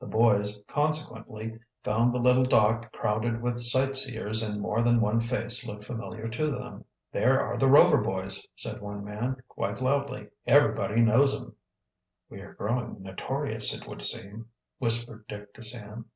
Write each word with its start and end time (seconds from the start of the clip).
The 0.00 0.06
boys, 0.06 0.60
consequently, 0.66 1.60
found 1.84 2.14
the 2.14 2.18
little 2.18 2.46
dock 2.46 2.90
crowded 2.90 3.42
with 3.42 3.58
sightseers 3.60 4.42
and 4.42 4.62
more 4.62 4.80
than 4.80 4.98
one 4.98 5.20
face 5.20 5.66
looked 5.68 5.84
familiar 5.84 6.26
to 6.26 6.50
them. 6.50 6.86
"There 7.12 7.38
are 7.42 7.58
the 7.58 7.68
Rover 7.68 7.98
boys," 7.98 8.46
said 8.56 8.80
one 8.80 9.04
man, 9.04 9.42
quite 9.46 9.82
loudly. 9.82 10.28
"Everybody 10.46 11.02
knows 11.02 11.38
'em." 11.38 11.54
"We 12.30 12.40
are 12.40 12.54
growing 12.54 13.02
notorious, 13.02 13.78
it 13.78 13.86
would 13.86 14.00
seem," 14.00 14.46
whispered 14.78 15.26
Dick 15.28 15.52
to 15.52 15.60
Sam. 15.62 16.06